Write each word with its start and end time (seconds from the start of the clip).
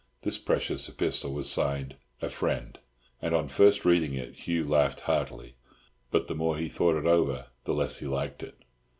This 0.23 0.39
precious 0.39 0.89
epistle 0.89 1.31
was 1.31 1.47
signed 1.47 1.95
"A 2.23 2.29
Friend," 2.29 2.79
and 3.21 3.35
on 3.35 3.47
first 3.47 3.85
reading 3.85 4.15
it 4.15 4.33
Hugh 4.35 4.63
laughed 4.63 5.01
heartily; 5.01 5.53
but 6.09 6.25
the 6.25 6.33
more 6.33 6.57
he 6.57 6.67
thought 6.69 6.95
it 6.97 7.05
over 7.05 7.49
the 7.65 7.73
less 7.75 7.99
he 7.99 8.07
liked 8.07 8.41
it. 8.41 8.55